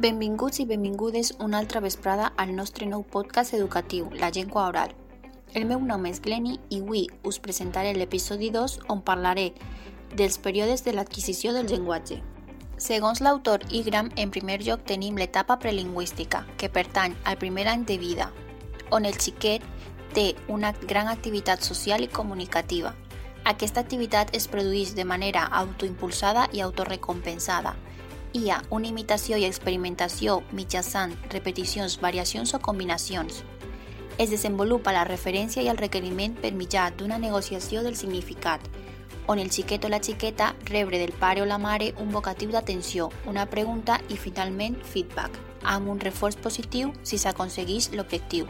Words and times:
Benvinguts 0.00 0.62
i 0.62 0.64
benvingudes 0.64 1.34
una 1.44 1.58
altra 1.58 1.80
vesprada 1.84 2.32
al 2.38 2.54
nostre 2.56 2.86
nou 2.86 3.02
podcast 3.04 3.52
educatiu, 3.52 4.06
La 4.16 4.30
Llengua 4.30 4.62
Oral. 4.70 4.94
El 5.52 5.66
meu 5.68 5.82
nom 5.84 6.06
és 6.08 6.22
Glenny 6.24 6.54
i 6.72 6.78
avui 6.80 7.02
us 7.28 7.36
presentaré 7.44 7.90
l'episodi 7.92 8.48
2 8.54 8.78
on 8.94 9.02
parlaré 9.04 9.50
dels 10.16 10.38
períodes 10.40 10.86
de 10.86 10.94
l'adquisició 10.94 11.52
del 11.52 11.68
llenguatge. 11.68 12.16
Segons 12.80 13.20
l'autor 13.20 13.66
Igram, 13.68 14.08
en 14.16 14.32
primer 14.32 14.62
lloc 14.64 14.88
tenim 14.88 15.20
l'etapa 15.20 15.58
prelingüística, 15.60 16.46
que 16.56 16.72
pertany 16.72 17.18
al 17.24 17.36
primer 17.36 17.68
any 17.68 17.84
de 17.84 17.98
vida, 18.00 18.32
on 18.90 19.04
el 19.04 19.20
xiquet 19.20 19.60
té 20.16 20.30
una 20.48 20.72
gran 20.88 21.12
activitat 21.12 21.60
social 21.60 22.00
i 22.00 22.08
comunicativa. 22.08 22.96
Aquesta 23.44 23.84
activitat 23.84 24.32
es 24.32 24.48
produeix 24.48 24.96
de 24.96 25.04
manera 25.04 25.44
autoimpulsada 25.44 26.48
i 26.56 26.64
autorrecompensada, 26.64 27.76
hi 28.32 28.50
ha 28.50 28.60
una 28.70 28.86
imitació 28.86 29.38
i 29.40 29.44
experimentació 29.44 30.36
mitjançant 30.54 31.16
repeticions, 31.32 31.96
variacions 31.98 32.54
o 32.54 32.60
combinacions. 32.62 33.42
Es 34.22 34.30
desenvolupa 34.30 34.92
la 34.94 35.02
referència 35.08 35.64
i 35.64 35.70
el 35.72 35.80
requeriment 35.80 36.36
per 36.38 36.52
mitjà 36.54 36.90
d'una 36.94 37.18
negociació 37.18 37.82
del 37.82 37.96
significat, 37.98 38.62
on 39.26 39.42
el 39.42 39.50
xiquet 39.50 39.84
o 39.84 39.90
la 39.90 39.98
xiqueta 40.02 40.54
rebre 40.70 40.98
del 40.98 41.12
pare 41.12 41.42
o 41.42 41.46
la 41.46 41.58
mare 41.58 41.92
un 41.98 42.10
vocatiu 42.14 42.50
d'atenció, 42.54 43.10
una 43.26 43.46
pregunta 43.50 44.00
i 44.08 44.16
finalment 44.16 44.78
feedback, 44.78 45.34
amb 45.62 45.90
un 45.90 45.98
reforç 45.98 46.38
positiu 46.38 46.92
si 47.02 47.18
s'aconsegueix 47.18 47.90
l'objectiu. 47.94 48.46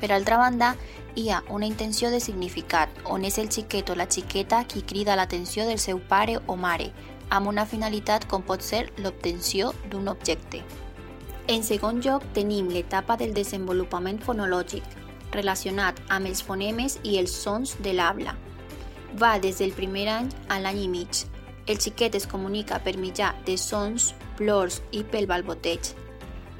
Per 0.00 0.10
altra 0.10 0.38
banda, 0.40 0.74
hi 1.14 1.28
ha 1.30 1.44
una 1.50 1.66
intenció 1.66 2.10
de 2.10 2.20
significat, 2.20 2.90
on 3.04 3.24
és 3.24 3.38
el 3.38 3.50
xiquet 3.52 3.90
o 3.90 3.94
la 3.94 4.08
xiqueta 4.10 4.64
qui 4.64 4.82
crida 4.82 5.14
l'atenció 5.14 5.66
del 5.66 5.78
seu 5.78 6.00
pare 6.08 6.38
o 6.46 6.56
mare, 6.56 6.90
amb 7.30 7.48
una 7.48 7.64
finalitat 7.66 8.26
com 8.28 8.42
pot 8.42 8.62
ser 8.62 8.88
l'obtenció 8.98 9.72
d'un 9.90 10.08
objecte. 10.10 10.62
En 11.50 11.64
segon 11.66 12.00
lloc 12.04 12.26
tenim 12.34 12.68
l'etapa 12.70 13.16
del 13.18 13.32
desenvolupament 13.34 14.20
fonològic, 14.22 14.84
relacionat 15.32 15.98
amb 16.08 16.30
els 16.30 16.42
fonemes 16.42 16.98
i 17.02 17.16
els 17.18 17.34
sons 17.34 17.76
de 17.82 17.94
l'habla. 17.94 18.36
Va 19.18 19.38
des 19.42 19.58
del 19.58 19.72
primer 19.74 20.06
any 20.10 20.28
a 20.48 20.60
l'any 20.62 20.84
i 20.84 20.88
mig. 20.90 21.24
El 21.66 21.78
xiquet 21.78 22.14
es 22.18 22.26
comunica 22.26 22.78
per 22.82 22.96
mitjà 22.98 23.32
de 23.46 23.56
sons, 23.58 24.12
plors 24.38 24.80
i 24.90 25.02
pel 25.02 25.26
balboteig. 25.30 25.92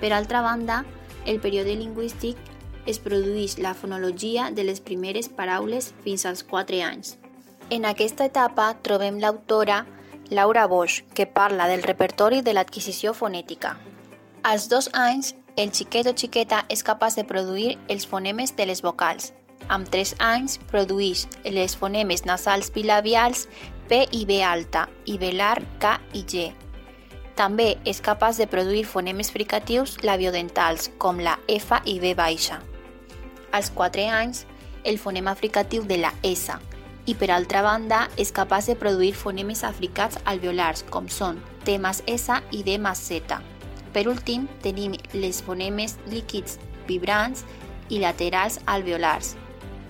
Per 0.00 0.12
altra 0.14 0.42
banda, 0.42 0.84
el 1.26 1.40
període 1.40 1.74
lingüístic 1.76 2.38
es 2.86 2.98
produeix 2.98 3.58
la 3.58 3.74
fonologia 3.74 4.50
de 4.50 4.64
les 4.64 4.80
primeres 4.80 5.28
paraules 5.28 5.92
fins 6.04 6.26
als 6.26 6.42
4 6.42 6.82
anys. 6.82 7.16
En 7.70 7.84
aquesta 7.86 8.26
etapa 8.26 8.72
trobem 8.82 9.20
l'autora 9.22 9.84
Laura 10.30 10.68
Bosch, 10.68 11.02
que 11.12 11.26
parla 11.26 11.66
del 11.66 11.82
repertori 11.82 12.40
de 12.40 12.54
l'adquisició 12.54 13.12
fonètica. 13.18 13.74
Als 14.42 14.68
dos 14.70 14.86
anys, 14.94 15.34
el 15.56 15.72
xiquet 15.74 16.06
o 16.06 16.12
xiqueta 16.14 16.60
és 16.70 16.84
capaç 16.86 17.16
de 17.18 17.24
produir 17.26 17.72
els 17.90 18.06
fonemes 18.06 18.54
de 18.54 18.68
les 18.70 18.80
vocals. 18.86 19.32
Amb 19.66 19.90
3 19.90 20.14
anys, 20.22 20.56
produeix 20.70 21.26
les 21.44 21.74
fonemes 21.76 22.22
nasals 22.24 22.70
bilabials 22.70 23.48
P 23.90 24.04
i 24.14 24.22
B 24.24 24.38
alta 24.46 24.86
i 25.04 25.18
velar 25.18 25.58
K 25.82 25.98
i 26.14 26.22
G. 26.22 26.46
També 27.34 27.74
és 27.84 28.00
capaç 28.00 28.38
de 28.38 28.46
produir 28.46 28.86
fonemes 28.86 29.32
fricatius 29.34 29.98
labiodentals, 30.06 30.92
com 30.98 31.18
la 31.18 31.40
F 31.48 31.74
i 31.84 31.98
B 31.98 32.14
baixa. 32.14 32.62
Als 33.50 33.74
4 33.74 34.06
anys, 34.14 34.46
el 34.84 34.98
fonema 34.98 35.34
fricatiu 35.34 35.82
de 35.82 35.98
la 35.98 36.14
S, 36.22 36.54
i 37.06 37.14
per 37.14 37.30
altra 37.32 37.62
banda 37.64 38.06
és 38.20 38.32
capaç 38.32 38.68
de 38.70 38.76
produir 38.76 39.12
fonemes 39.16 39.64
africats 39.64 40.18
alveolars 40.24 40.84
com 40.90 41.08
són 41.08 41.40
T 41.64 41.78
més 41.80 42.02
S 42.06 42.40
i 42.52 42.62
D 42.66 42.76
més 42.78 43.00
Z. 43.08 43.38
Per 43.92 44.06
últim, 44.08 44.46
tenim 44.62 44.94
les 45.14 45.40
fonemes 45.42 45.96
líquids 46.10 46.58
vibrants 46.86 47.44
i 47.90 47.98
laterals 47.98 48.60
alveolars, 48.66 49.34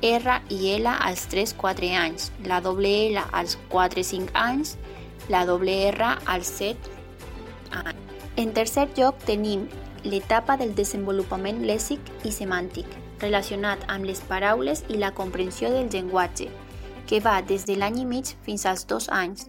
R 0.03 0.39
i 0.49 0.73
L 0.79 0.89
als 0.89 1.27
3-4 1.29 1.91
anys, 2.01 2.31
la 2.49 2.61
doble 2.65 2.89
L 3.11 3.21
als 3.33 3.59
4-5 3.69 4.33
anys, 4.35 4.77
la 5.29 5.45
doble 5.45 5.75
R 5.91 6.17
als 6.25 6.49
7 6.57 6.97
anys. 7.83 7.99
En 8.41 8.55
tercer 8.57 8.89
lloc 8.97 9.19
tenim 9.29 9.67
l'etapa 10.05 10.57
del 10.57 10.73
desenvolupament 10.75 11.61
lèxic 11.69 12.01
i 12.25 12.33
semàntic, 12.33 12.87
relacionat 13.21 13.85
amb 13.93 14.09
les 14.09 14.23
paraules 14.25 14.81
i 14.89 14.97
la 14.97 15.13
comprensió 15.13 15.69
del 15.75 15.91
llenguatge, 15.93 16.49
que 17.11 17.19
va 17.19 17.41
des 17.43 17.67
de 17.67 17.75
l'any 17.75 18.05
i 18.05 18.07
mig 18.07 18.37
fins 18.47 18.63
als 18.71 18.87
dos 18.87 19.09
anys. 19.11 19.49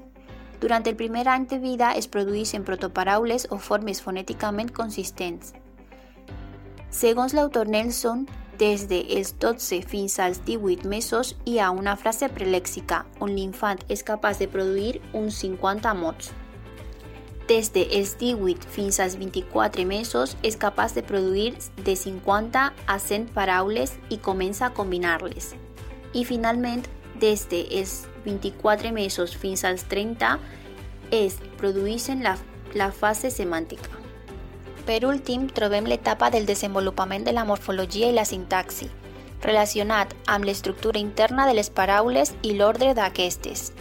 Durant 0.62 0.86
el 0.90 0.96
primer 0.98 1.28
any 1.30 1.46
de 1.46 1.60
vida 1.62 1.92
es 1.98 2.08
produeixen 2.10 2.66
protoparaules 2.66 3.46
o 3.54 3.58
formes 3.62 4.02
fonèticament 4.02 4.72
consistents. 4.74 5.54
Segons 6.90 7.34
l'autor 7.38 7.70
Nelson, 7.70 8.26
des 8.58 8.88
dels 8.90 9.34
12 9.42 9.82
fins 9.90 10.18
als 10.20 10.42
18 10.46 10.90
mesos 10.90 11.36
hi 11.46 11.60
ha 11.60 11.70
una 11.72 11.96
frase 11.98 12.30
prelèxica 12.30 13.04
on 13.20 13.34
l'infant 13.34 13.82
és 13.90 14.04
capaç 14.06 14.42
de 14.42 14.48
produir 14.50 15.00
uns 15.14 15.38
50 15.42 15.94
mots. 15.98 16.32
Des 17.50 17.72
dels 17.74 18.16
18 18.22 18.70
fins 18.70 19.00
als 19.02 19.18
24 19.18 19.86
mesos 19.86 20.36
és 20.42 20.58
capaç 20.58 20.94
de 20.98 21.02
produir 21.02 21.54
de 21.86 21.96
50 21.96 22.66
a 22.86 23.00
100 23.00 23.34
paraules 23.34 23.98
i 24.10 24.18
comença 24.18 24.68
a 24.68 24.74
combinar-les. 24.78 25.56
I 26.14 26.26
finalment, 26.26 26.86
des 27.22 27.48
dels 27.50 28.08
24 28.26 28.92
mesos 28.92 29.38
fins 29.38 29.64
als 29.64 29.86
30 29.88 30.38
es 31.12 31.38
produeixen 31.58 32.24
la, 32.24 32.38
la 32.74 32.92
fase 32.92 33.32
semàntica. 33.32 33.90
Per 34.86 35.04
últim, 35.06 35.46
trobem 35.48 35.86
l'etapa 35.86 36.32
del 36.34 36.48
desenvolupament 36.50 37.24
de 37.28 37.36
la 37.38 37.46
morfologia 37.46 38.10
i 38.10 38.16
la 38.18 38.26
sintaxi, 38.26 38.90
relacionat 39.42 40.16
amb 40.26 40.46
l'estructura 40.46 41.00
interna 41.00 41.46
de 41.48 41.54
les 41.54 41.70
paraules 41.70 42.34
i 42.42 42.56
l'ordre 42.58 42.96
d'aquestes, 42.98 43.72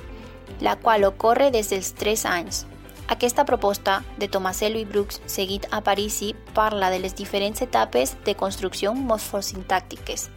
la 0.60 0.76
qual 0.76 1.06
ocorre 1.08 1.50
des 1.50 1.72
dels 1.72 1.94
3 1.96 2.26
anys. 2.28 2.66
Aquesta 3.10 3.44
proposta 3.44 4.04
de 4.18 4.28
Tomasello 4.28 4.78
i 4.78 4.84
Brooks, 4.84 5.20
seguit 5.26 5.66
a 5.72 5.80
Parisi, 5.80 6.34
parla 6.54 6.90
de 6.90 7.00
les 7.00 7.16
diferents 7.16 7.62
etapes 7.62 8.14
de 8.24 8.36
construcció 8.36 8.92
morfosintàctiques. 8.94 10.28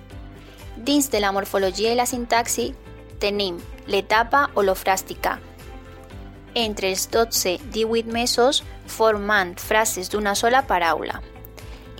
Dins 0.77 1.11
de 1.11 1.19
la 1.21 1.31
morfologia 1.31 1.91
i 1.93 1.99
la 1.99 2.07
sintaxi 2.09 2.71
tenim 3.23 3.57
l'etapa 3.87 4.49
holofràstica, 4.53 5.37
entre 6.59 6.91
els 6.91 7.07
12 7.09 7.55
i 7.55 7.59
18 7.73 8.11
mesos 8.13 8.61
formant 8.85 9.55
frases 9.57 10.11
d'una 10.11 10.35
sola 10.35 10.65
paraula. 10.67 11.21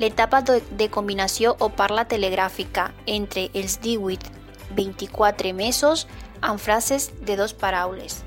L'etapa 0.02 0.42
de 0.44 0.88
combinació 0.92 1.56
o 1.62 1.70
parla 1.70 2.04
telegràfica 2.10 2.92
entre 3.08 3.48
els 3.54 3.80
18 3.82 4.44
24 4.76 5.54
mesos 5.54 6.08
amb 6.42 6.60
frases 6.60 7.12
de 7.22 7.38
dos 7.38 7.54
paraules. 7.54 8.24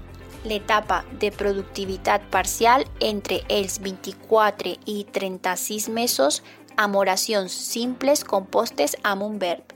L'etapa 0.47 1.05
de 1.19 1.33
productivitat 1.35 2.23
parcial 2.31 2.87
entre 3.01 3.41
els 3.49 3.81
24 3.83 4.77
i 4.87 5.01
36 5.13 5.89
mesos 5.91 6.43
amb 6.77 6.97
oracions 6.97 7.53
simples 7.53 8.23
compostes 8.25 8.97
amb 9.03 9.27
un 9.27 9.41
verb. 9.43 9.76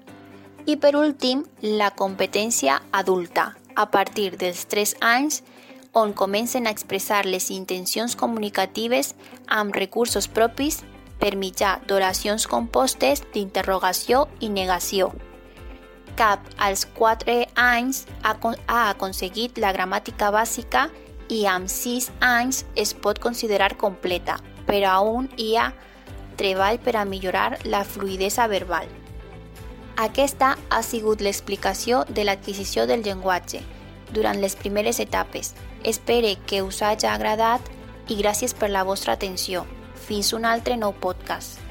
I 0.70 0.76
per 0.78 0.94
últim, 0.94 1.40
la 1.62 1.88
competència 1.98 2.76
adulta, 2.94 3.56
a 3.74 3.88
partir 3.90 4.36
dels 4.38 4.68
3 4.70 4.92
anys, 5.02 5.40
on 5.98 6.12
comencen 6.14 6.68
a 6.68 6.70
expressar 6.70 7.24
les 7.26 7.48
intencions 7.50 8.14
comunicatives 8.14 9.16
amb 9.48 9.74
recursos 9.74 10.28
propis 10.30 10.78
per 11.18 11.32
mitjà 11.40 11.72
d'oracions 11.90 12.46
compostes 12.46 13.24
d'interrogació 13.34 14.28
i 14.38 14.52
negació. 14.54 15.10
Cap 16.14 16.46
als 16.68 16.86
4 17.00 17.40
anys 17.58 18.04
ha, 18.22 18.36
aconseguit 18.92 19.58
la 19.58 19.74
gramàtica 19.74 20.30
bàsica 20.30 20.86
i 21.26 21.48
amb 21.50 21.66
6 21.66 22.12
anys 22.20 22.62
es 22.76 22.94
pot 22.94 23.18
considerar 23.18 23.74
completa, 23.74 24.38
però 24.70 24.94
aún 25.02 25.32
hi 25.34 25.56
ha 25.56 25.72
treball 26.38 26.78
per 26.78 26.94
a 26.94 27.04
millorar 27.04 27.58
la 27.64 27.82
fluidesa 27.82 28.46
verbal. 28.46 28.99
Aquesta 30.00 30.54
ha 30.72 30.78
sigut 30.80 31.20
l'explicació 31.20 32.04
de 32.08 32.22
l'adquisició 32.24 32.86
del 32.88 33.02
llenguatge 33.04 33.58
durant 34.16 34.40
les 34.40 34.54
primeres 34.56 35.00
etapes. 35.04 35.52
Espere 35.84 36.38
que 36.48 36.62
us 36.64 36.80
hagi 36.80 37.04
agradat 37.10 37.68
i 38.08 38.16
gràcies 38.22 38.56
per 38.56 38.70
la 38.72 38.86
vostra 38.88 39.18
atenció. 39.18 39.66
Fins 40.06 40.32
un 40.32 40.48
altre 40.48 40.78
nou 40.80 40.96
podcast. 41.04 41.69